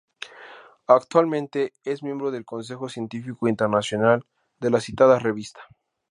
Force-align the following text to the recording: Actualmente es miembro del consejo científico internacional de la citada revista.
Actualmente 0.87 1.73
es 1.83 2.01
miembro 2.01 2.31
del 2.31 2.43
consejo 2.43 2.89
científico 2.89 3.47
internacional 3.47 4.25
de 4.59 4.71
la 4.71 4.81
citada 4.81 5.19
revista. 5.19 5.59